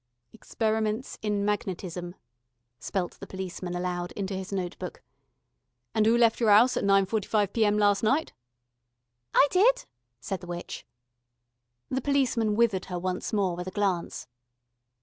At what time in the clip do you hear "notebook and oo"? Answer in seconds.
4.51-6.17